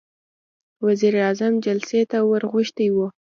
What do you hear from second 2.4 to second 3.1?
غوښتی و.